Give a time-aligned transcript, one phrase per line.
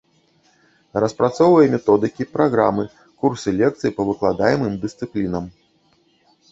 [1.03, 2.83] Распрацоўвае методыкі, праграмы,
[3.25, 5.45] курсы лекцый па выкладаемым дысцыплінам.